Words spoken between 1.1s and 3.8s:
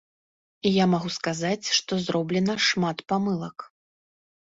сказаць, што зроблена шмат памылак.